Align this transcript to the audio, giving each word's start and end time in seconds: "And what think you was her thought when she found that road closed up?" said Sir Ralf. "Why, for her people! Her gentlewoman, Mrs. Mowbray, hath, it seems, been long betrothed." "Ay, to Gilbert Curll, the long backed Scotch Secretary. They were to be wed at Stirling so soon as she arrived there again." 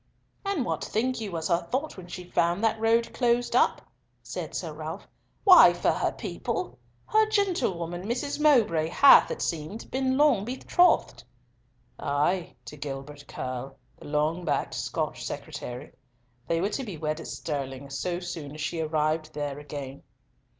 "And 0.43 0.65
what 0.65 0.83
think 0.83 1.21
you 1.21 1.31
was 1.31 1.47
her 1.49 1.67
thought 1.71 1.95
when 1.95 2.07
she 2.07 2.23
found 2.23 2.63
that 2.63 2.79
road 2.79 3.13
closed 3.13 3.55
up?" 3.55 3.83
said 4.23 4.55
Sir 4.55 4.73
Ralf. 4.73 5.07
"Why, 5.43 5.73
for 5.73 5.91
her 5.91 6.11
people! 6.11 6.79
Her 7.05 7.29
gentlewoman, 7.29 8.07
Mrs. 8.09 8.39
Mowbray, 8.39 8.87
hath, 8.89 9.29
it 9.29 9.43
seems, 9.43 9.85
been 9.85 10.17
long 10.17 10.43
betrothed." 10.43 11.23
"Ay, 11.99 12.55
to 12.65 12.75
Gilbert 12.77 13.25
Curll, 13.27 13.77
the 13.95 14.07
long 14.07 14.43
backed 14.43 14.73
Scotch 14.73 15.23
Secretary. 15.23 15.91
They 16.47 16.61
were 16.61 16.69
to 16.69 16.83
be 16.83 16.97
wed 16.97 17.19
at 17.19 17.27
Stirling 17.27 17.91
so 17.91 18.19
soon 18.19 18.55
as 18.55 18.61
she 18.61 18.81
arrived 18.81 19.35
there 19.35 19.59
again." 19.59 20.01